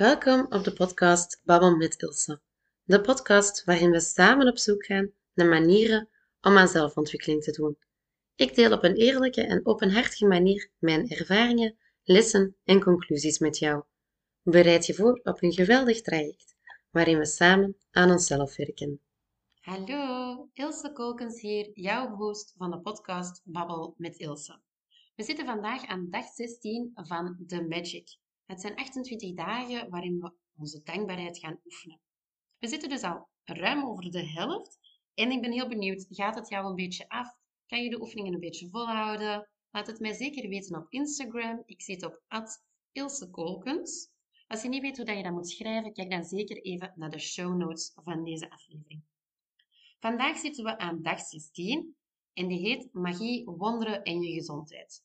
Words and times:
Welkom 0.00 0.46
op 0.48 0.64
de 0.64 0.72
podcast 0.72 1.40
Babbel 1.44 1.76
met 1.76 2.02
Ilse. 2.02 2.40
De 2.84 3.00
podcast 3.00 3.64
waarin 3.64 3.90
we 3.90 4.00
samen 4.00 4.48
op 4.48 4.58
zoek 4.58 4.84
gaan 4.84 5.12
naar 5.34 5.48
manieren 5.48 6.08
om 6.40 6.56
aan 6.56 6.68
zelfontwikkeling 6.68 7.42
te 7.42 7.50
doen. 7.50 7.78
Ik 8.34 8.54
deel 8.54 8.72
op 8.72 8.84
een 8.84 8.94
eerlijke 8.94 9.42
en 9.42 9.66
openhartige 9.66 10.26
manier 10.26 10.70
mijn 10.78 11.08
ervaringen, 11.08 11.76
lessen 12.02 12.56
en 12.64 12.82
conclusies 12.82 13.38
met 13.38 13.58
jou. 13.58 13.82
Bereid 14.42 14.86
je 14.86 14.94
voor 14.94 15.20
op 15.22 15.42
een 15.42 15.52
geweldig 15.52 16.00
traject 16.00 16.56
waarin 16.90 17.18
we 17.18 17.26
samen 17.26 17.76
aan 17.90 18.10
onszelf 18.10 18.56
werken. 18.56 19.00
Hallo, 19.60 20.48
Ilse 20.52 20.92
Kolkens 20.92 21.40
hier, 21.40 21.70
jouw 21.74 22.14
host 22.14 22.54
van 22.56 22.70
de 22.70 22.80
podcast 22.80 23.40
Babbel 23.44 23.94
met 23.96 24.16
Ilse. 24.16 24.60
We 25.14 25.22
zitten 25.22 25.46
vandaag 25.46 25.86
aan 25.86 26.06
dag 26.10 26.24
16 26.24 26.90
van 26.94 27.44
The 27.46 27.62
Magic. 27.62 28.18
Het 28.50 28.60
zijn 28.60 28.76
28 28.76 29.34
dagen 29.34 29.90
waarin 29.90 30.20
we 30.20 30.32
onze 30.56 30.82
dankbaarheid 30.82 31.38
gaan 31.38 31.60
oefenen. 31.64 32.00
We 32.58 32.68
zitten 32.68 32.88
dus 32.88 33.02
al 33.02 33.28
ruim 33.44 33.84
over 33.84 34.10
de 34.10 34.26
helft 34.26 34.78
en 35.14 35.30
ik 35.30 35.40
ben 35.40 35.52
heel 35.52 35.68
benieuwd, 35.68 36.06
gaat 36.08 36.34
het 36.34 36.48
jou 36.48 36.66
een 36.66 36.74
beetje 36.74 37.08
af? 37.08 37.28
Kan 37.66 37.82
je 37.82 37.90
de 37.90 38.00
oefeningen 38.00 38.34
een 38.34 38.40
beetje 38.40 38.68
volhouden? 38.68 39.48
Laat 39.70 39.86
het 39.86 40.00
mij 40.00 40.12
zeker 40.12 40.48
weten 40.48 40.76
op 40.76 40.86
Instagram. 40.88 41.62
Ik 41.64 41.82
zit 41.82 42.04
op 42.04 42.22
@ilsekolkens. 42.92 44.10
Als 44.46 44.62
je 44.62 44.68
niet 44.68 44.82
weet 44.82 44.96
hoe 44.96 45.16
je 45.16 45.22
dat 45.22 45.32
moet 45.32 45.50
schrijven, 45.50 45.92
kijk 45.92 46.10
dan 46.10 46.24
zeker 46.24 46.62
even 46.62 46.92
naar 46.96 47.10
de 47.10 47.18
show 47.18 47.56
notes 47.56 47.92
van 47.94 48.24
deze 48.24 48.50
aflevering. 48.50 49.02
Vandaag 49.98 50.38
zitten 50.38 50.64
we 50.64 50.78
aan 50.78 51.02
dag 51.02 51.20
16 51.20 51.96
en 52.32 52.48
die 52.48 52.58
heet 52.58 52.92
Magie, 52.92 53.44
Wonderen 53.44 54.02
en 54.02 54.20
je 54.20 54.32
gezondheid. 54.32 55.02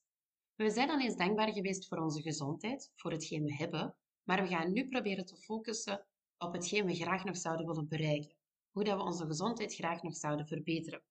We 0.56 0.70
zijn 0.70 0.90
al 0.90 1.00
eens 1.00 1.16
dankbaar 1.16 1.54
geweest 1.54 1.88
voor 1.88 1.98
onze 1.98 2.22
gezondheid, 2.22 2.92
voor 2.96 3.12
hetgeen 3.12 3.44
we 3.44 3.56
hebben, 3.56 3.96
maar 4.24 4.42
we 4.42 4.48
gaan 4.48 4.72
nu 4.72 4.88
proberen 4.88 5.26
te 5.26 5.38
focussen 5.38 6.06
op 6.38 6.54
hetgeen 6.54 6.86
we 6.86 6.96
graag 6.96 7.24
nog 7.24 7.38
zouden 7.38 7.66
willen 7.66 7.88
bereiken. 7.88 8.36
Hoe 8.72 8.84
dat 8.84 8.98
we 8.98 9.04
onze 9.04 9.26
gezondheid 9.26 9.76
graag 9.76 10.02
nog 10.02 10.16
zouden 10.16 10.48
verbeteren. 10.48 11.04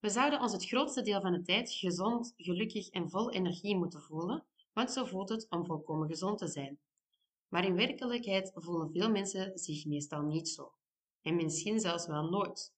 We 0.00 0.08
zouden 0.08 0.40
ons 0.40 0.52
het 0.52 0.66
grootste 0.66 1.02
deel 1.02 1.20
van 1.20 1.32
de 1.32 1.42
tijd 1.42 1.72
gezond, 1.72 2.32
gelukkig 2.36 2.88
en 2.88 3.10
vol 3.10 3.30
energie 3.30 3.76
moeten 3.76 4.02
voelen, 4.02 4.44
want 4.72 4.90
zo 4.90 5.04
voelt 5.04 5.28
het 5.28 5.46
om 5.50 5.66
volkomen 5.66 6.08
gezond 6.08 6.38
te 6.38 6.48
zijn. 6.48 6.78
Maar 7.48 7.64
in 7.64 7.74
werkelijkheid 7.74 8.52
voelen 8.54 8.92
veel 8.92 9.10
mensen 9.10 9.58
zich 9.58 9.86
meestal 9.86 10.22
niet 10.22 10.48
zo. 10.48 10.72
En 11.20 11.36
misschien 11.36 11.80
zelfs 11.80 12.06
wel 12.06 12.30
nooit. 12.30 12.74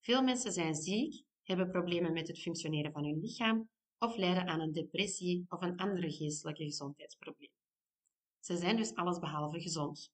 Veel 0.00 0.22
mensen 0.22 0.52
zijn 0.52 0.74
ziek, 0.74 1.24
hebben 1.42 1.70
problemen 1.70 2.12
met 2.12 2.28
het 2.28 2.40
functioneren 2.40 2.92
van 2.92 3.04
hun 3.04 3.20
lichaam 3.20 3.68
of 4.02 4.16
lijden 4.16 4.46
aan 4.46 4.60
een 4.60 4.72
depressie 4.72 5.44
of 5.48 5.60
een 5.60 5.76
andere 5.76 6.12
geestelijke 6.12 6.64
gezondheidsprobleem. 6.64 7.50
Ze 8.40 8.56
zijn 8.56 8.76
dus 8.76 8.94
allesbehalve 8.94 9.60
gezond. 9.60 10.12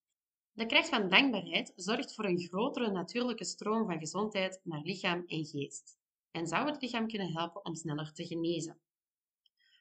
De 0.52 0.66
kracht 0.66 0.88
van 0.88 1.08
dankbaarheid 1.08 1.72
zorgt 1.76 2.14
voor 2.14 2.24
een 2.24 2.40
grotere 2.40 2.90
natuurlijke 2.90 3.44
stroom 3.44 3.86
van 3.86 3.98
gezondheid 3.98 4.60
naar 4.62 4.82
lichaam 4.82 5.24
en 5.26 5.44
geest 5.44 5.98
en 6.30 6.46
zou 6.46 6.66
het 6.66 6.82
lichaam 6.82 7.08
kunnen 7.08 7.32
helpen 7.32 7.64
om 7.64 7.74
sneller 7.74 8.12
te 8.12 8.26
genezen. 8.26 8.78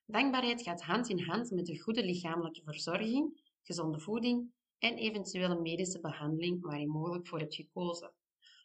Dankbaarheid 0.05 0.61
gaat 0.61 0.81
hand 0.81 1.09
in 1.09 1.19
hand 1.19 1.51
met 1.51 1.69
een 1.69 1.79
goede 1.79 2.05
lichamelijke 2.05 2.61
verzorging, 2.63 3.41
gezonde 3.63 3.99
voeding 3.99 4.51
en 4.77 4.95
eventuele 4.95 5.59
medische 5.61 5.99
behandeling 5.99 6.61
waar 6.61 6.79
je 6.79 6.87
mogelijk 6.87 7.27
voor 7.27 7.39
hebt 7.39 7.55
gekozen. 7.55 8.13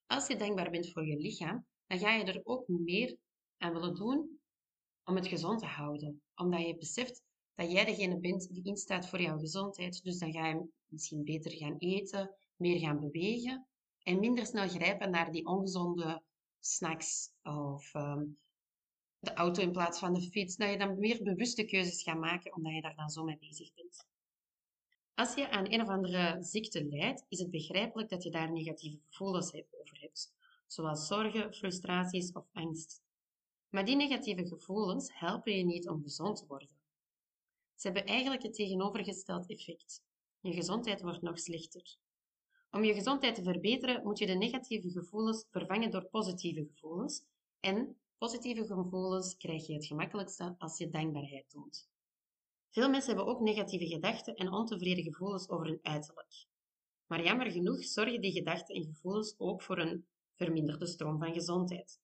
Als 0.07 0.27
je 0.27 0.37
dankbaar 0.37 0.71
bent 0.71 0.91
voor 0.91 1.07
je 1.07 1.17
lichaam, 1.17 1.67
dan 1.87 1.99
ga 1.99 2.15
je 2.15 2.25
er 2.25 2.41
ook 2.45 2.69
meer 2.69 3.17
aan 3.59 3.73
willen 3.73 3.95
doen 3.95 4.40
om 5.05 5.17
het 5.17 5.27
gezond 5.27 5.59
te 5.59 5.67
houden. 5.67 6.23
Omdat 6.35 6.67
je 6.67 6.77
beseft 6.77 7.23
dat 7.55 7.73
jij 7.73 7.85
degene 7.85 8.19
bent 8.19 8.49
die 8.53 8.65
instaat 8.65 9.09
voor 9.09 9.21
jouw 9.21 9.39
gezondheid. 9.39 10.03
Dus 10.03 10.19
dan 10.19 10.33
ga 10.33 10.49
je 10.49 10.69
misschien 10.87 11.25
beter 11.25 11.53
gaan 11.53 11.77
eten, 11.79 12.35
meer 12.57 12.79
gaan 12.79 13.01
bewegen 13.01 13.67
en 14.03 14.21
minder 14.21 14.47
snel 14.47 14.69
grijpen 14.69 15.11
naar 15.11 15.33
die 15.33 15.47
ongezonde 15.47 16.23
snacks 16.61 17.31
of 17.43 17.95
ehm, 17.95 18.25
de 19.19 19.33
auto 19.33 19.63
in 19.63 19.73
plaats 19.73 19.99
van 19.99 20.15
de 20.15 20.21
fiets. 20.21 20.57
Dat 20.57 20.71
je 20.71 20.79
dan 20.79 20.99
meer 20.99 21.23
bewuste 21.23 21.65
keuzes 21.65 22.03
gaat 22.03 22.19
maken 22.19 22.55
omdat 22.55 22.75
je 22.75 22.81
daar 22.81 22.97
dan 22.97 23.11
zo 23.11 23.25
mee 23.25 23.39
bezig 23.39 23.75
bent. 23.75 24.07
Als 25.15 25.35
je 25.35 25.51
aan 25.51 25.73
een 25.73 25.81
of 25.83 25.89
andere 25.89 26.37
ziekte 26.41 26.85
lijdt, 26.85 27.25
is 27.29 27.39
het 27.39 27.51
begrijpelijk 27.51 28.09
dat 28.09 28.23
je 28.23 28.31
daar 28.31 28.53
negatieve 28.53 28.99
gevoelens 29.09 29.55
over 29.55 30.01
hebt, 30.01 30.33
zoals 30.67 31.07
zorgen, 31.07 31.55
frustraties 31.55 32.33
of 32.33 32.47
angst. 32.53 33.03
Maar 33.71 33.85
die 33.85 33.97
negatieve 33.97 34.47
gevoelens 34.47 35.19
helpen 35.19 35.57
je 35.57 35.65
niet 35.65 35.89
om 35.89 36.03
gezond 36.03 36.37
te 36.37 36.47
worden. 36.47 36.69
Ze 37.75 37.87
hebben 37.87 38.07
eigenlijk 38.07 38.43
het 38.43 38.55
tegenovergesteld 38.55 39.51
effect. 39.51 40.03
Je 40.41 40.53
gezondheid 40.53 41.03
wordt 41.03 41.23
nog 41.23 41.39
slechter. 41.39 41.97
Om 42.71 42.85
je 42.85 42.95
gezondheid 42.95 43.35
te 43.35 43.43
verbeteren 43.43 44.03
moet 44.03 44.19
je 44.19 44.27
de 44.27 44.33
negatieve 44.33 44.91
gevoelens 44.91 45.47
vervangen 45.51 45.91
door 45.91 46.05
positieve 46.05 46.65
gevoelens. 46.65 47.25
En 47.61 47.97
positieve 48.19 48.67
gevoelens 48.67 49.37
krijg 49.37 49.67
je 49.67 49.73
het 49.73 49.87
gemakkelijkste 49.87 50.55
als 50.59 50.79
je 50.79 50.89
dankbaarheid 50.89 51.51
toont. 51.51 51.89
Veel 52.71 52.91
mensen 52.91 53.17
hebben 53.17 53.35
ook 53.35 53.41
negatieve 53.41 53.87
gedachten 53.87 54.35
en 54.35 54.53
ontevreden 54.53 55.05
gevoelens 55.05 55.49
over 55.49 55.67
hun 55.67 55.79
uiterlijk. 55.83 56.47
Maar 57.07 57.25
jammer 57.25 57.51
genoeg 57.51 57.85
zorgen 57.85 58.21
die 58.21 58.33
gedachten 58.33 58.75
en 58.75 58.85
gevoelens 58.85 59.35
ook 59.39 59.63
voor 59.63 59.79
een 59.79 60.07
verminderde 60.35 60.87
stroom 60.87 61.19
van 61.19 61.33
gezondheid. 61.33 62.01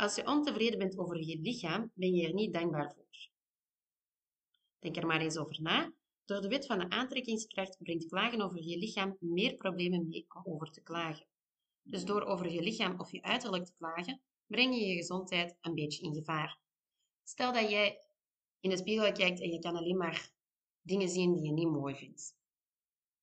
Als 0.00 0.14
je 0.14 0.26
ontevreden 0.26 0.78
bent 0.78 0.98
over 0.98 1.22
je 1.22 1.38
lichaam, 1.38 1.90
ben 1.94 2.14
je 2.14 2.26
er 2.26 2.34
niet 2.34 2.52
dankbaar 2.52 2.92
voor. 2.94 3.28
Denk 4.78 4.96
er 4.96 5.06
maar 5.06 5.20
eens 5.20 5.36
over 5.36 5.62
na. 5.62 5.92
Door 6.24 6.40
de 6.40 6.48
wet 6.48 6.66
van 6.66 6.78
de 6.78 6.88
aantrekkingskracht 6.88 7.76
brengt 7.78 8.06
klagen 8.06 8.40
over 8.40 8.62
je 8.62 8.78
lichaam 8.78 9.16
meer 9.18 9.54
problemen 9.54 10.08
mee 10.08 10.26
om 10.28 10.52
over 10.52 10.70
te 10.70 10.82
klagen. 10.82 11.26
Dus 11.82 12.04
door 12.04 12.22
over 12.22 12.50
je 12.50 12.62
lichaam 12.62 13.00
of 13.00 13.12
je 13.12 13.22
uiterlijk 13.22 13.64
te 13.64 13.74
klagen, 13.78 14.20
breng 14.46 14.74
je 14.74 14.86
je 14.86 14.96
gezondheid 14.96 15.56
een 15.60 15.74
beetje 15.74 16.02
in 16.02 16.14
gevaar. 16.14 16.58
Stel 17.22 17.52
dat 17.52 17.70
jij 17.70 17.98
in 18.60 18.70
de 18.70 18.76
spiegel 18.76 19.12
kijkt 19.12 19.40
en 19.40 19.50
je 19.50 19.58
kan 19.58 19.76
alleen 19.76 19.96
maar 19.96 20.30
dingen 20.82 21.08
zien 21.08 21.34
die 21.34 21.44
je 21.44 21.52
niet 21.52 21.68
mooi 21.68 21.94
vindt. 21.94 22.39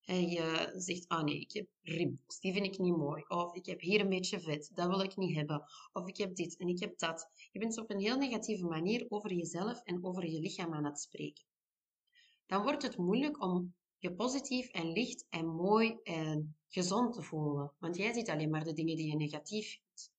En 0.08 0.30
je 0.30 0.74
zegt, 0.76 1.10
oh 1.10 1.24
nee, 1.24 1.40
ik 1.40 1.52
heb 1.52 1.68
rimpels, 1.82 2.40
die 2.40 2.54
vind 2.54 2.66
ik 2.66 2.78
niet 2.78 2.98
mooi. 2.98 3.24
Of 3.28 3.56
ik 3.56 3.66
heb 3.66 3.80
hier 3.80 4.00
een 4.00 4.10
beetje 4.10 4.40
vet, 4.40 4.72
dat 4.74 4.88
wil 4.88 5.02
ik 5.02 5.16
niet 5.16 5.36
hebben. 5.36 5.64
Of 5.94 6.08
ik 6.08 6.18
heb 6.18 6.36
dit 6.36 6.58
en 6.58 6.68
ik 6.68 6.80
heb 6.80 6.98
dat. 6.98 7.30
Je 7.52 7.60
bent 7.60 7.78
op 7.78 7.90
een 7.90 8.00
heel 8.00 8.18
negatieve 8.18 8.66
manier 8.66 9.06
over 9.10 9.34
jezelf 9.34 9.82
en 9.84 10.06
over 10.06 10.30
je 10.30 10.40
lichaam 10.40 10.74
aan 10.74 10.86
het 10.86 11.00
spreken. 11.00 11.44
Dan 12.46 12.64
wordt 12.64 12.84
het 12.84 12.98
moeilijk 12.98 13.44
om 13.44 13.76
je 13.98 14.14
positief 14.14 14.70
en 14.70 14.92
licht 14.92 15.26
en 15.30 15.48
mooi 15.48 15.98
en 16.04 16.56
gezond 16.68 17.14
te 17.14 17.22
voelen. 17.22 17.74
Want 17.80 17.98
jij 17.98 18.14
ziet 18.14 18.30
alleen 18.30 18.50
maar 18.50 18.64
de 18.64 18.74
dingen 18.74 18.96
die 18.96 19.08
je 19.08 19.16
negatief 19.16 19.68
vindt. 19.70 20.12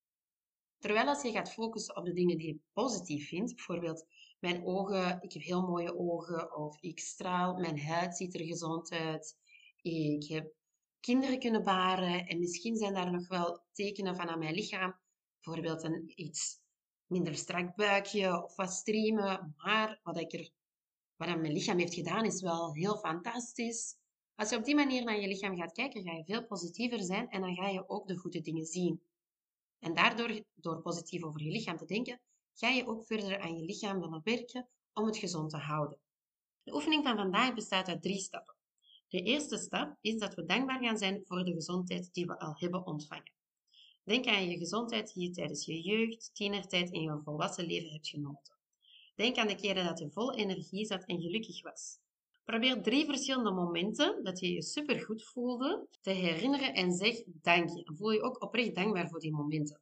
Terwijl 0.78 1.06
als 1.06 1.22
je 1.22 1.31
gaat 1.31 1.53
focussen 1.53 1.97
op 1.97 2.05
de 2.05 2.12
dingen 2.12 2.38
die 2.38 2.47
je 2.47 2.60
positief 2.72 3.28
vindt, 3.28 3.55
bijvoorbeeld 3.55 4.06
mijn 4.38 4.65
ogen, 4.66 5.22
ik 5.22 5.32
heb 5.32 5.43
heel 5.43 5.62
mooie 5.62 5.99
ogen, 5.99 6.56
of 6.56 6.81
ik 6.81 6.99
straal, 6.99 7.55
mijn 7.55 7.81
huid 7.81 8.16
ziet 8.16 8.34
er 8.34 8.44
gezond 8.44 8.91
uit, 8.91 9.37
ik 9.83 10.28
heb 10.28 10.53
kinderen 11.00 11.39
kunnen 11.39 11.65
baren 11.65 12.27
en 12.27 12.39
misschien 12.39 12.77
zijn 12.77 12.94
daar 12.94 13.12
nog 13.12 13.28
wel 13.28 13.65
tekenen 13.72 14.16
van 14.16 14.28
aan 14.28 14.39
mijn 14.39 14.55
lichaam. 14.55 14.99
Bijvoorbeeld 15.41 15.83
een 15.83 16.12
iets 16.15 16.61
minder 17.06 17.34
strak 17.34 17.77
buikje 17.77 18.44
of 18.44 18.56
wat 18.56 18.72
streamen. 18.72 19.55
Maar 19.56 20.00
wat, 20.03 20.19
ik 20.19 20.33
er, 20.33 20.50
wat 21.17 21.28
aan 21.28 21.41
mijn 21.41 21.53
lichaam 21.53 21.78
heeft 21.78 21.94
gedaan 21.94 22.25
is 22.25 22.43
wel 22.43 22.75
heel 22.75 22.97
fantastisch. 22.97 23.97
Als 24.34 24.50
je 24.50 24.56
op 24.56 24.65
die 24.65 24.75
manier 24.75 25.05
naar 25.05 25.21
je 25.21 25.28
lichaam 25.28 25.56
gaat 25.56 25.72
kijken, 25.72 26.03
ga 26.03 26.12
je 26.12 26.25
veel 26.25 26.47
positiever 26.47 27.03
zijn 27.03 27.28
en 27.28 27.41
dan 27.41 27.55
ga 27.55 27.69
je 27.69 27.88
ook 27.88 28.09
de 28.09 28.17
goede 28.17 28.41
dingen 28.41 28.65
zien. 28.65 29.03
En 29.78 29.94
daardoor, 29.94 30.43
door 30.55 30.81
positief 30.81 31.22
over 31.22 31.43
je 31.43 31.50
lichaam 31.50 31.77
te 31.77 31.84
denken, 31.84 32.21
ga 32.55 32.69
je 32.69 32.87
ook 32.87 33.06
verder 33.06 33.41
aan 33.41 33.56
je 33.56 33.65
lichaam 33.65 34.00
willen 34.00 34.21
werken 34.25 34.69
om 34.93 35.06
het 35.06 35.17
gezond 35.17 35.50
te 35.50 35.56
houden. 35.56 35.99
De 36.62 36.75
oefening 36.75 37.05
van 37.05 37.17
vandaag 37.17 37.55
bestaat 37.55 37.88
uit 37.88 38.03
drie 38.03 38.19
stappen. 38.19 38.57
De 39.08 39.22
eerste 39.22 39.56
stap 39.56 39.96
is 40.00 40.19
dat 40.19 40.34
we 40.34 40.44
dankbaar 40.44 40.82
gaan 40.82 40.99
zijn 40.99 41.22
voor 41.25 41.44
de 41.44 41.52
gezondheid 41.52 42.08
die 42.12 42.26
we 42.26 42.38
al 42.38 42.55
hebben 42.56 42.87
ontvangen. 42.87 43.32
Denk 44.05 44.26
aan 44.26 44.49
je 44.49 44.58
gezondheid 44.58 45.14
die 45.14 45.28
je 45.28 45.31
tijdens 45.31 45.64
je 45.64 45.81
jeugd, 45.81 46.31
tienertijd 46.34 46.93
en 46.93 47.00
je 47.00 47.20
volwassen 47.25 47.66
leven 47.66 47.90
hebt 47.90 48.08
genoten. 48.08 48.56
Denk 49.14 49.37
aan 49.37 49.46
de 49.46 49.55
keren 49.55 49.84
dat 49.84 49.99
je 49.99 50.10
vol 50.10 50.34
energie 50.34 50.87
zat 50.87 51.05
en 51.05 51.20
gelukkig 51.20 51.62
was. 51.62 51.99
Probeer 52.44 52.82
drie 52.82 53.05
verschillende 53.05 53.50
momenten 53.50 54.25
dat 54.25 54.40
je 54.40 54.52
je 54.52 54.62
supergoed 54.62 55.25
voelde 55.25 55.87
te 56.00 56.11
herinneren 56.11 56.75
en 56.75 56.93
zeg 56.93 57.22
dank 57.26 57.69
je. 57.69 57.90
Voel 57.96 58.11
je 58.11 58.22
ook 58.22 58.43
oprecht 58.43 58.75
dankbaar 58.75 59.08
voor 59.08 59.20
die 59.20 59.32
momenten. 59.32 59.81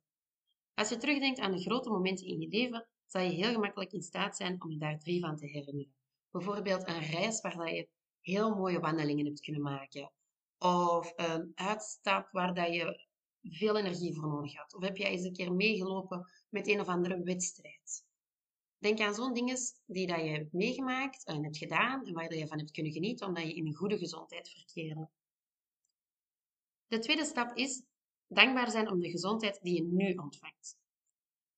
Als 0.75 0.89
je 0.89 0.97
terugdenkt 0.97 1.39
aan 1.39 1.53
de 1.53 1.63
grote 1.63 1.91
momenten 1.91 2.27
in 2.27 2.41
je 2.41 2.49
leven, 2.49 2.89
zal 3.07 3.23
je 3.23 3.31
heel 3.31 3.53
gemakkelijk 3.53 3.93
in 3.93 4.03
staat 4.03 4.37
zijn 4.37 4.63
om 4.63 4.71
je 4.71 4.79
daar 4.79 4.99
drie 4.99 5.21
van 5.21 5.37
te 5.37 5.47
herinneren. 5.47 5.95
Bijvoorbeeld 6.31 6.89
een 6.89 7.01
reis 7.01 7.41
waar 7.41 7.75
je 7.75 7.89
heel 8.27 8.55
mooie 8.55 8.81
wandelingen 8.81 9.27
hebt 9.27 9.41
kunnen 9.41 9.63
maken. 9.63 10.13
Of 10.59 11.13
een 11.17 11.53
uitstap 11.55 12.29
waar 12.31 12.55
dat 12.55 12.75
je 12.75 13.07
veel 13.43 13.77
energie 13.77 14.15
voor 14.15 14.29
nodig 14.29 14.57
had. 14.57 14.75
Of 14.75 14.83
heb 14.83 14.97
jij 14.97 15.11
eens 15.11 15.25
een 15.25 15.33
keer 15.33 15.53
meegelopen 15.53 16.31
met 16.49 16.69
een 16.69 16.81
of 16.81 16.87
andere 16.87 17.23
wedstrijd. 17.23 18.05
Denk 18.79 19.01
aan 19.01 19.15
zo'n 19.15 19.35
dingen 19.35 19.57
die 19.87 20.07
dat 20.07 20.21
je 20.21 20.29
hebt 20.29 20.53
meegemaakt 20.53 21.25
en 21.25 21.45
hebt 21.45 21.59
gedaan 21.59 22.07
en 22.07 22.13
waar 22.13 22.35
je 22.35 22.47
van 22.47 22.59
hebt 22.59 22.71
kunnen 22.71 22.93
genieten 22.93 23.27
omdat 23.27 23.45
je 23.45 23.55
in 23.55 23.67
een 23.67 23.75
goede 23.75 23.99
gezondheid 23.99 24.49
verkeerde. 24.49 25.09
De 26.87 26.99
tweede 26.99 27.25
stap 27.25 27.57
is 27.57 27.83
dankbaar 28.27 28.71
zijn 28.71 28.91
om 28.91 29.01
de 29.01 29.11
gezondheid 29.11 29.63
die 29.63 29.75
je 29.75 29.83
nu 29.83 30.15
ontvangt. 30.15 30.79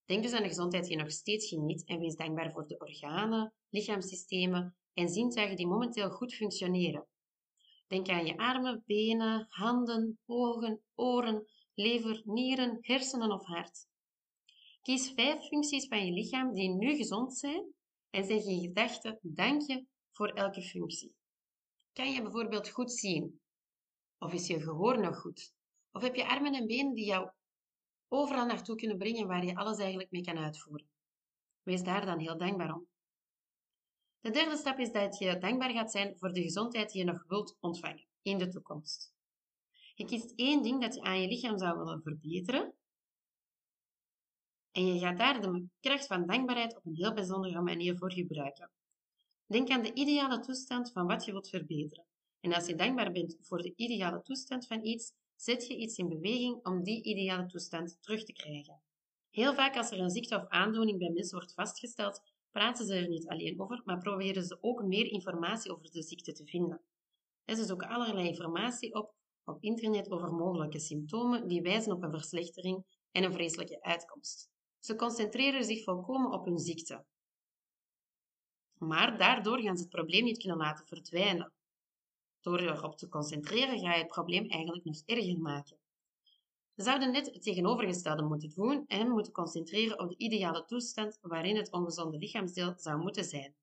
Denk 0.04 0.22
dus 0.22 0.32
aan 0.32 0.42
de 0.42 0.48
gezondheid 0.48 0.84
die 0.84 0.96
je 0.96 1.02
nog 1.02 1.12
steeds 1.12 1.48
geniet 1.48 1.84
en 1.84 1.98
wees 1.98 2.16
dankbaar 2.16 2.52
voor 2.52 2.66
de 2.66 2.78
organen, 2.78 3.52
lichaamssystemen 3.68 4.76
en 4.98 5.08
zintuigen 5.08 5.56
die 5.56 5.66
momenteel 5.66 6.10
goed 6.10 6.34
functioneren. 6.34 7.06
Denk 7.86 8.08
aan 8.08 8.26
je 8.26 8.36
armen, 8.36 8.82
benen, 8.86 9.46
handen, 9.48 10.18
ogen, 10.26 10.82
oren, 10.94 11.46
lever, 11.74 12.22
nieren, 12.24 12.78
hersenen 12.80 13.32
of 13.32 13.44
hart. 13.44 13.86
Kies 14.82 15.12
vijf 15.12 15.46
functies 15.46 15.86
van 15.86 16.06
je 16.06 16.12
lichaam 16.12 16.54
die 16.54 16.68
nu 16.68 16.96
gezond 16.96 17.36
zijn 17.36 17.74
en 18.10 18.24
zeg 18.24 18.44
in 18.44 18.60
gedachten 18.60 19.18
dank 19.22 19.62
je 19.62 19.86
voor 20.12 20.28
elke 20.28 20.62
functie. 20.62 21.14
Kan 21.92 22.12
je 22.12 22.22
bijvoorbeeld 22.22 22.68
goed 22.68 22.92
zien? 22.92 23.40
Of 24.18 24.32
is 24.32 24.46
je 24.46 24.60
gehoor 24.60 25.00
nog 25.00 25.20
goed? 25.20 25.52
Of 25.92 26.02
heb 26.02 26.14
je 26.14 26.28
armen 26.28 26.54
en 26.54 26.66
benen 26.66 26.94
die 26.94 27.06
jou 27.06 27.30
overal 28.08 28.46
naartoe 28.46 28.76
kunnen 28.76 28.98
brengen 28.98 29.26
waar 29.26 29.44
je 29.44 29.56
alles 29.56 29.78
eigenlijk 29.78 30.10
mee 30.10 30.22
kan 30.22 30.38
uitvoeren? 30.38 30.88
Wees 31.62 31.82
daar 31.82 32.06
dan 32.06 32.18
heel 32.18 32.38
dankbaar 32.38 32.74
om. 32.74 32.88
De 34.28 34.34
derde 34.34 34.56
stap 34.56 34.78
is 34.78 34.92
dat 34.92 35.18
je 35.18 35.38
dankbaar 35.38 35.70
gaat 35.70 35.90
zijn 35.90 36.16
voor 36.18 36.32
de 36.32 36.42
gezondheid 36.42 36.92
die 36.92 37.04
je 37.04 37.10
nog 37.12 37.24
wilt 37.28 37.56
ontvangen 37.60 38.06
in 38.22 38.38
de 38.38 38.48
toekomst. 38.48 39.14
Je 39.94 40.04
kiest 40.04 40.32
één 40.36 40.62
ding 40.62 40.80
dat 40.80 40.94
je 40.94 41.02
aan 41.02 41.20
je 41.20 41.28
lichaam 41.28 41.58
zou 41.58 41.78
willen 41.78 42.02
verbeteren 42.02 42.74
en 44.70 44.86
je 44.86 44.98
gaat 44.98 45.18
daar 45.18 45.40
de 45.40 45.66
kracht 45.80 46.06
van 46.06 46.26
dankbaarheid 46.26 46.76
op 46.76 46.84
een 46.84 46.94
heel 46.94 47.14
bijzondere 47.14 47.60
manier 47.60 47.96
voor 47.96 48.12
gebruiken. 48.12 48.70
Denk 49.46 49.68
aan 49.70 49.82
de 49.82 49.92
ideale 49.92 50.40
toestand 50.40 50.92
van 50.92 51.06
wat 51.06 51.24
je 51.24 51.32
wilt 51.32 51.48
verbeteren. 51.48 52.04
En 52.40 52.54
als 52.54 52.66
je 52.66 52.74
dankbaar 52.74 53.12
bent 53.12 53.36
voor 53.40 53.62
de 53.62 53.72
ideale 53.76 54.22
toestand 54.22 54.66
van 54.66 54.84
iets, 54.84 55.12
zet 55.36 55.66
je 55.66 55.76
iets 55.76 55.96
in 55.96 56.08
beweging 56.08 56.66
om 56.66 56.82
die 56.82 57.02
ideale 57.02 57.46
toestand 57.46 58.02
terug 58.02 58.24
te 58.24 58.32
krijgen. 58.32 58.80
Heel 59.30 59.54
vaak 59.54 59.76
als 59.76 59.90
er 59.90 60.00
een 60.00 60.10
ziekte 60.10 60.36
of 60.36 60.48
aandoening 60.48 60.98
bij 60.98 61.10
mensen 61.10 61.38
wordt 61.38 61.54
vastgesteld, 61.54 62.22
praten 62.50 62.86
ze 62.86 62.94
er 62.94 63.08
niet 63.08 63.28
alleen 63.28 63.60
over, 63.60 63.82
maar 63.84 63.98
proberen 63.98 64.44
ze 64.44 64.58
ook 64.60 64.82
meer 64.82 65.06
informatie 65.06 65.72
over 65.72 65.90
de 65.90 66.02
ziekte 66.02 66.32
te 66.32 66.46
vinden. 66.46 66.80
Dus 67.44 67.70
ook 67.70 67.82
allerlei 67.82 68.28
informatie 68.28 68.94
op 68.94 69.16
op 69.48 69.62
internet 69.62 70.10
over 70.10 70.32
mogelijke 70.32 70.78
symptomen 70.78 71.48
die 71.48 71.62
wijzen 71.62 71.92
op 71.92 72.02
een 72.02 72.10
verslechtering 72.10 72.84
en 73.10 73.24
een 73.24 73.32
vreselijke 73.32 73.82
uitkomst. 73.82 74.50
Ze 74.78 74.94
concentreren 74.94 75.64
zich 75.64 75.84
volkomen 75.84 76.32
op 76.32 76.44
hun 76.44 76.58
ziekte. 76.58 77.04
Maar 78.78 79.18
daardoor 79.18 79.60
gaan 79.60 79.76
ze 79.76 79.82
het 79.82 79.92
probleem 79.92 80.24
niet 80.24 80.38
kunnen 80.38 80.58
laten 80.58 80.86
verdwijnen. 80.86 81.52
Door 82.40 82.58
erop 82.58 82.96
te 82.96 83.08
concentreren 83.08 83.78
ga 83.78 83.92
je 83.92 83.98
het 83.98 84.08
probleem 84.08 84.48
eigenlijk 84.48 84.84
nog 84.84 85.02
erger 85.04 85.38
maken. 85.38 85.78
We 86.78 86.84
zouden 86.84 87.10
net 87.10 87.26
het 87.26 87.42
tegenovergestelde 87.42 88.22
moeten 88.22 88.50
doen 88.54 88.84
en 88.86 89.08
moeten 89.08 89.32
concentreren 89.32 90.00
op 90.00 90.08
de 90.08 90.16
ideale 90.16 90.64
toestand 90.64 91.18
waarin 91.22 91.56
het 91.56 91.72
ongezonde 91.72 92.18
lichaamsdeel 92.18 92.74
zou 92.76 92.98
moeten 92.98 93.24
zijn. 93.24 93.54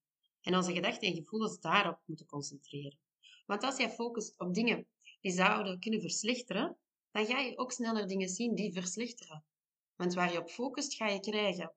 En 0.42 0.56
onze 0.56 0.74
gedachten 0.74 1.08
en 1.08 1.16
gevoelens 1.16 1.60
daarop 1.60 2.00
moeten 2.06 2.26
concentreren. 2.26 2.98
Want 3.46 3.64
als 3.64 3.78
jij 3.78 3.90
focust 3.90 4.40
op 4.40 4.54
dingen 4.54 4.88
die 5.22 5.32
zouden 5.32 5.80
kunnen 5.80 6.02
verslechteren, 6.02 6.78
dan 7.12 7.26
ga 7.26 7.40
je 7.40 7.58
ook 7.58 7.72
sneller 7.72 8.08
dingen 8.08 8.30
zien 8.30 8.56
die 8.56 8.74
verslechteren. 8.74 9.44
Want 9.96 10.14
waar 10.14 10.32
je 10.32 10.40
op 10.40 10.50
focust, 10.50 10.94
ga 10.94 11.08
je 11.08 11.20
krijgen. 11.20 11.74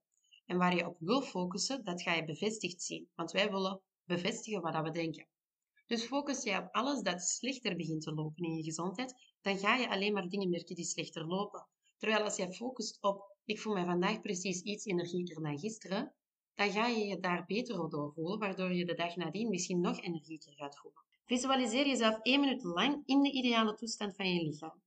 En 0.47 0.59
waar 0.59 0.77
je 0.77 0.87
op 0.87 0.97
wil 1.01 1.23
focussen, 1.23 1.85
dat 1.85 2.03
ga 2.03 2.15
je 2.15 2.25
bevestigd 2.25 2.83
zien. 2.83 3.09
Want 3.15 3.31
wij 3.31 3.51
willen 3.51 3.81
bevestigen 4.05 4.61
wat 4.61 4.83
we 4.83 4.91
denken. 4.91 5.27
Dus 5.89 6.05
focus 6.05 6.43
je 6.43 6.57
op 6.57 6.69
alles 6.71 7.03
dat 7.03 7.23
slechter 7.23 7.77
begint 7.77 8.03
te 8.03 8.13
lopen 8.13 8.45
in 8.45 8.57
je 8.57 8.63
gezondheid, 8.63 9.15
dan 9.41 9.59
ga 9.59 9.77
je 9.77 9.89
alleen 9.89 10.13
maar 10.13 10.29
dingen 10.29 10.49
merken 10.49 10.75
die 10.75 10.85
slechter 10.85 11.27
lopen. 11.27 11.67
Terwijl 11.97 12.25
als 12.25 12.37
je 12.37 12.53
focust 12.53 12.99
op, 13.01 13.37
ik 13.45 13.61
voel 13.61 13.75
me 13.75 13.85
vandaag 13.85 14.21
precies 14.21 14.61
iets 14.61 14.85
energieker 14.85 15.43
dan 15.43 15.59
gisteren, 15.59 16.15
dan 16.55 16.71
ga 16.71 16.87
je 16.87 17.07
je 17.07 17.21
daar 17.21 17.45
beter 17.47 17.91
door 17.91 18.13
voelen, 18.13 18.39
waardoor 18.39 18.73
je 18.73 18.85
de 18.85 18.95
dag 18.95 19.17
nadien 19.17 19.49
misschien 19.49 19.81
nog 19.81 20.01
energieker 20.01 20.53
gaat 20.53 20.79
voelen. 20.79 21.05
Visualiseer 21.25 21.87
jezelf 21.87 22.19
één 22.23 22.41
minuut 22.41 22.63
lang 22.63 23.03
in 23.07 23.23
de 23.23 23.33
ideale 23.33 23.75
toestand 23.75 24.17
van 24.17 24.35
je 24.35 24.43
lichaam. 24.43 24.83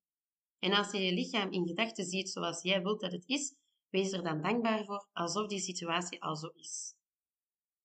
En 0.60 0.74
als 0.74 0.92
je 0.92 1.00
je 1.00 1.14
lichaam 1.14 1.52
in 1.52 1.68
gedachten 1.68 2.06
ziet 2.06 2.30
zoals 2.30 2.62
jij 2.62 2.82
wilt 2.82 3.00
dat 3.00 3.12
het 3.12 3.28
is, 3.28 3.56
wees 3.90 4.12
er 4.12 4.24
dan 4.24 4.42
dankbaar 4.42 4.86
voor, 4.86 5.08
alsof 5.14 5.48
die 5.48 5.60
situatie 5.60 6.24
al 6.24 6.36
zo 6.36 6.48
is. 6.48 6.94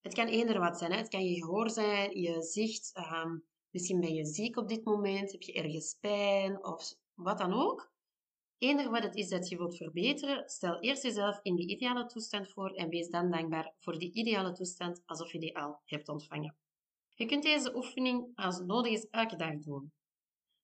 Het 0.07 0.15
kan 0.15 0.27
eender 0.27 0.59
wat 0.59 0.77
zijn. 0.77 0.91
Hè? 0.91 0.97
Het 0.97 1.09
kan 1.09 1.25
je 1.25 1.35
gehoor 1.35 1.69
zijn, 1.69 2.19
je 2.19 2.41
zicht. 2.41 2.91
Um, 2.97 3.45
misschien 3.69 3.99
ben 3.99 4.13
je 4.13 4.25
ziek 4.25 4.57
op 4.57 4.69
dit 4.69 4.83
moment, 4.83 5.31
heb 5.31 5.41
je 5.41 5.53
ergens 5.53 5.97
pijn 5.99 6.65
of 6.65 6.95
wat 7.13 7.37
dan 7.37 7.53
ook. 7.53 7.91
Eender 8.57 8.89
wat 8.89 9.03
het 9.03 9.15
is 9.15 9.29
dat 9.29 9.49
je 9.49 9.57
wilt 9.57 9.77
verbeteren, 9.77 10.49
stel 10.49 10.79
eerst 10.79 11.03
jezelf 11.03 11.39
in 11.41 11.55
die 11.55 11.67
ideale 11.67 12.05
toestand 12.05 12.49
voor 12.49 12.69
en 12.69 12.89
wees 12.89 13.09
dan 13.09 13.31
dankbaar 13.31 13.73
voor 13.79 13.99
die 13.99 14.11
ideale 14.13 14.51
toestand 14.51 15.01
alsof 15.05 15.31
je 15.31 15.39
die 15.39 15.57
al 15.57 15.79
hebt 15.85 16.09
ontvangen. 16.09 16.55
Je 17.15 17.25
kunt 17.25 17.43
deze 17.43 17.75
oefening 17.75 18.31
als 18.35 18.59
nodig 18.59 18.91
is 18.91 19.07
elke 19.09 19.35
dag 19.35 19.59
doen. 19.59 19.91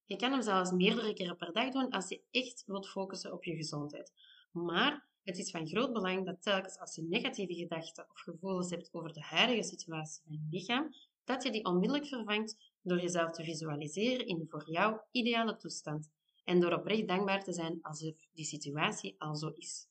Je 0.06 0.16
kan 0.16 0.32
hem 0.32 0.42
zelfs 0.42 0.72
meerdere 0.72 1.14
keren 1.14 1.38
per 1.38 1.54
dag 1.54 1.70
doen 1.70 1.90
als 1.90 2.10
je 2.10 2.22
echt 2.32 2.64
wilt 2.66 2.90
focussen 2.90 3.34
op 3.34 3.44
je 3.44 3.56
gezondheid. 3.56 4.12
Maar 4.52 5.08
het 5.24 5.38
is 5.38 5.52
van 5.52 5.68
groot 5.68 5.94
belang 5.94 6.26
dat 6.26 6.42
telkens 6.42 6.80
als 6.80 6.96
je 6.96 7.04
negatieve 7.04 7.54
gedachten 7.54 8.06
of 8.10 8.20
gevoelens 8.20 8.70
hebt 8.70 8.90
over 8.92 9.14
de 9.14 9.22
huidige 9.22 9.64
situatie 9.64 10.24
van 10.24 10.34
je 10.34 10.48
lichaam, 10.50 10.94
dat 11.24 11.44
je 11.44 11.52
die 11.52 11.66
onmiddellijk 11.66 12.08
vervangt 12.08 12.58
door 12.82 13.02
jezelf 13.02 13.32
te 13.32 13.44
visualiseren 13.44 14.28
in 14.28 14.38
de 14.38 14.46
voor 14.48 14.70
jou 14.70 15.00
ideale 15.12 15.58
toestand 15.58 16.10
en 16.44 16.60
door 16.60 16.74
oprecht 16.74 17.08
dankbaar 17.08 17.44
te 17.44 17.54
zijn 17.54 17.80
alsof 17.82 18.16
die 18.34 18.46
situatie 18.46 19.16
al 19.18 19.36
zo 19.36 19.48
is. 19.48 19.88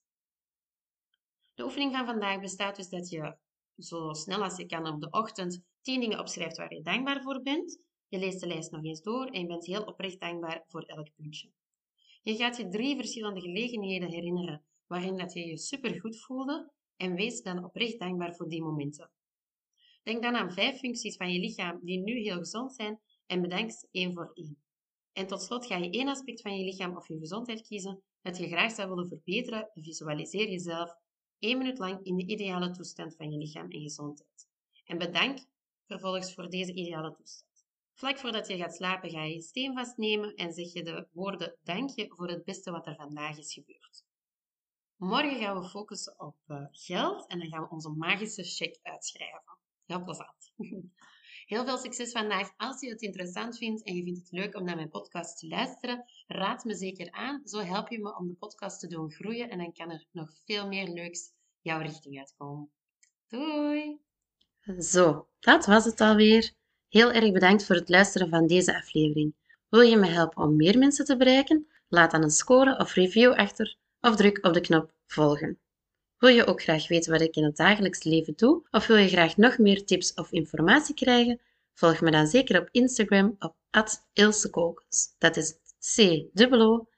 De 1.55 1.65
oefening 1.65 1.97
van 1.97 2.07
vandaag 2.07 2.41
bestaat 2.41 2.77
dus 2.77 2.89
dat 2.89 3.09
je 3.09 3.37
zo 3.79 4.13
snel 4.13 4.43
als 4.43 4.57
je 4.57 4.67
kan 4.67 4.87
op 4.87 5.01
de 5.01 5.11
ochtend 5.11 5.63
10 5.81 6.01
dingen 6.01 6.19
opschrijft 6.19 6.57
waar 6.57 6.75
je 6.75 6.83
dankbaar 6.83 7.23
voor 7.23 7.43
bent. 7.43 7.79
Je 8.09 8.19
leest 8.19 8.41
de 8.41 8.47
lijst 8.47 8.71
nog 8.71 8.85
eens 8.85 9.03
door 9.03 9.27
en 9.27 9.41
je 9.41 9.47
bent 9.47 9.67
heel 9.67 9.83
oprecht 9.83 10.21
dankbaar 10.21 10.65
voor 10.67 10.83
elk 10.83 11.09
puntje. 11.17 11.51
Je 12.23 12.37
gaat 12.37 12.57
je 12.57 12.69
drie 12.69 12.97
verschillende 12.97 13.41
gelegenheden 13.41 14.09
herinneren 14.09 14.65
waarin 14.93 15.17
dat 15.17 15.33
je 15.33 15.47
je 15.47 15.59
supergoed 15.59 16.21
voelde 16.21 16.73
en 16.97 17.15
wees 17.15 17.43
dan 17.43 17.65
oprecht 17.65 17.99
dankbaar 17.99 18.35
voor 18.35 18.49
die 18.49 18.63
momenten. 18.63 19.11
Denk 20.03 20.23
dan 20.23 20.35
aan 20.35 20.53
vijf 20.53 20.79
functies 20.79 21.17
van 21.17 21.33
je 21.33 21.41
lichaam 21.41 21.81
die 21.83 21.99
nu 21.99 22.19
heel 22.19 22.39
gezond 22.39 22.75
zijn 22.75 23.01
en 23.27 23.41
bedank 23.41 23.71
ze 23.71 23.89
één 23.91 24.13
voor 24.13 24.31
één. 24.35 24.63
En 25.13 25.27
tot 25.27 25.43
slot 25.43 25.67
ga 25.67 25.77
je 25.77 25.91
één 25.91 26.09
aspect 26.09 26.41
van 26.41 26.59
je 26.59 26.65
lichaam 26.65 26.97
of 26.97 27.09
je 27.09 27.19
gezondheid 27.19 27.63
kiezen 27.63 28.03
dat 28.23 28.39
je 28.39 28.47
graag 28.47 28.73
zou 28.73 28.89
willen 28.89 29.09
verbeteren 29.09 29.71
en 29.75 29.83
visualiseer 29.83 30.51
jezelf 30.51 30.95
één 31.39 31.59
minuut 31.59 31.79
lang 31.79 32.05
in 32.05 32.17
de 32.17 32.27
ideale 32.27 32.71
toestand 32.71 33.17
van 33.17 33.31
je 33.31 33.39
lichaam 33.39 33.71
en 33.71 33.81
gezondheid. 33.81 34.49
En 34.85 34.99
bedank 34.99 35.39
vervolgens 35.87 36.35
voor 36.35 36.49
deze 36.49 36.73
ideale 36.73 37.15
toestand. 37.15 37.65
Vlak 37.95 38.19
voordat 38.19 38.49
je 38.49 38.57
gaat 38.57 38.75
slapen 38.75 39.11
ga 39.11 39.25
je 39.25 39.35
je 39.35 39.43
steen 39.43 39.75
vastnemen 39.75 40.35
en 40.35 40.53
zeg 40.53 40.73
je 40.73 40.83
de 40.83 41.07
woorden 41.13 41.57
dank 41.63 41.91
je 41.91 42.09
voor 42.09 42.29
het 42.29 42.45
beste 42.45 42.71
wat 42.71 42.87
er 42.87 42.95
vandaag 42.95 43.39
is 43.39 43.53
gebeurd. 43.53 44.05
Morgen 45.03 45.39
gaan 45.39 45.61
we 45.61 45.69
focussen 45.69 46.15
op 46.21 46.37
uh, 46.49 46.67
geld 46.71 47.27
en 47.27 47.39
dan 47.39 47.49
gaan 47.49 47.63
we 47.63 47.71
onze 47.71 47.89
magische 47.89 48.45
check 48.45 48.79
uitschrijven. 48.83 49.59
Heel 49.87 50.05
plezant. 50.05 50.53
Heel 51.53 51.65
veel 51.65 51.79
succes 51.79 52.13
vandaag. 52.13 52.53
Als 52.57 52.81
je 52.81 52.89
het 52.89 53.03
interessant 53.03 53.59
vindt 53.59 53.83
en 53.83 53.95
je 53.95 54.03
vindt 54.03 54.19
het 54.19 54.31
leuk 54.31 54.57
om 54.57 54.65
naar 54.65 54.77
mijn 54.77 54.89
podcast 54.89 55.39
te 55.39 55.47
luisteren, 55.49 56.05
raad 56.27 56.65
me 56.65 56.75
zeker 56.75 57.11
aan. 57.11 57.41
Zo 57.45 57.59
help 57.59 57.89
je 57.89 57.99
me 57.99 58.17
om 58.17 58.29
de 58.29 58.35
podcast 58.35 58.81
te 58.81 58.87
doen 58.87 59.13
groeien 59.13 59.51
en 59.51 59.59
dan 59.59 59.73
kan 59.73 59.91
er 59.91 60.07
nog 60.11 60.31
veel 60.45 60.69
meer 60.69 60.89
leuks 60.89 61.31
jouw 61.61 61.81
richting 61.81 62.19
uitkomen. 62.19 62.71
Doei! 63.29 64.01
Zo, 64.79 65.29
dat 65.41 65.67
was 65.67 65.85
het 65.85 66.01
alweer. 66.01 66.53
Heel 66.89 67.13
erg 67.13 67.33
bedankt 67.33 67.67
voor 67.67 67.77
het 67.77 67.89
luisteren 67.89 68.29
van 68.29 68.47
deze 68.47 68.77
aflevering. 68.77 69.35
Wil 69.69 69.81
je 69.81 69.97
me 69.97 70.07
helpen 70.07 70.43
om 70.43 70.57
meer 70.57 70.79
mensen 70.79 71.05
te 71.05 71.17
bereiken? 71.17 71.67
Laat 71.89 72.11
dan 72.11 72.23
een 72.23 72.31
score 72.31 72.79
of 72.79 72.95
review 72.95 73.33
achter 73.33 73.81
of 74.03 74.17
druk 74.17 74.47
op 74.47 74.53
de 74.53 74.61
knop 74.61 74.93
volgen. 75.07 75.59
Wil 76.19 76.31
je 76.31 76.47
ook 76.47 76.63
graag 76.63 76.89
weten 76.89 77.13
wat 77.13 77.21
ik 77.21 77.37
in 77.37 77.45
het 77.45 77.57
dagelijks 77.57 78.03
leven 78.03 78.33
doe? 78.37 78.63
Of 78.71 78.87
wil 78.87 78.97
je 78.97 79.09
graag 79.09 79.37
nog 79.37 79.59
meer 79.59 79.85
tips 79.85 80.15
of 80.15 80.33
informatie 80.33 80.95
krijgen? 80.95 81.41
Volg 81.75 82.01
me 82.01 82.11
dan 82.11 82.27
zeker 82.27 82.61
op 82.61 82.69
Instagram 82.71 83.37
op 83.39 83.55
@ilsekokens. 84.13 85.15
Dat 85.19 85.37
is 85.37 85.55
C-O-L-K-E-N-S. 85.95 86.93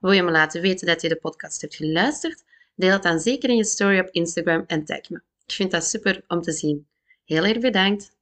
Wil 0.00 0.12
je 0.12 0.22
me 0.22 0.30
laten 0.30 0.60
weten 0.60 0.86
dat 0.86 1.02
je 1.02 1.08
de 1.08 1.16
podcast 1.16 1.60
hebt 1.60 1.74
geluisterd? 1.74 2.44
Deel 2.74 2.92
het 2.92 3.02
dan 3.02 3.20
zeker 3.20 3.48
in 3.48 3.56
je 3.56 3.64
story 3.64 3.98
op 3.98 4.08
Instagram 4.10 4.64
en 4.66 4.84
tag 4.84 5.10
me. 5.10 5.22
Ik 5.46 5.52
vind 5.52 5.70
dat 5.70 5.84
super 5.84 6.24
om 6.28 6.42
te 6.42 6.52
zien. 6.52 6.86
Heel 7.24 7.44
erg 7.44 7.58
bedankt. 7.58 8.16